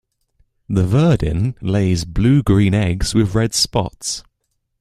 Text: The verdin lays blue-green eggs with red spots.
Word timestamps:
The 0.67 0.81
verdin 0.83 1.53
lays 1.61 2.05
blue-green 2.05 2.73
eggs 2.73 3.13
with 3.13 3.35
red 3.35 3.53
spots. 3.53 4.23